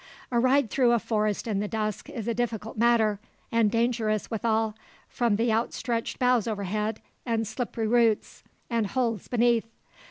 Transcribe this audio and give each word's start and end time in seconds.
A 0.31 0.39
ride 0.39 0.71
through 0.71 0.93
a 0.93 0.97
forest 0.97 1.45
in 1.47 1.59
the 1.59 1.67
dusk 1.67 2.09
is 2.09 2.27
a 2.27 2.33
difficult 2.33 2.75
matter, 2.75 3.19
and 3.51 3.69
dangerous 3.69 4.31
withal, 4.31 4.73
from 5.07 5.35
the 5.35 5.53
outstretched 5.53 6.17
boughs 6.17 6.47
overhead, 6.47 6.99
and 7.23 7.45
slippery 7.45 7.85
roots, 7.87 8.41
and 8.67 8.87
holes 8.87 9.27
beneath. 9.27 9.67